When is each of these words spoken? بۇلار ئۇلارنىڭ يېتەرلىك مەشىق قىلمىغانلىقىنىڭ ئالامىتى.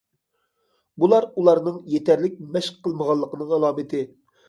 بۇلار 1.03 1.27
ئۇلارنىڭ 1.35 1.77
يېتەرلىك 1.93 2.43
مەشىق 2.57 2.83
قىلمىغانلىقىنىڭ 2.83 3.57
ئالامىتى. 3.61 4.07